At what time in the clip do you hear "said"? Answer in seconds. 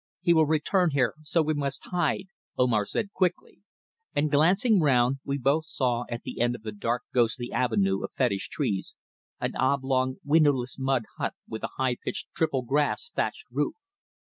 2.87-3.11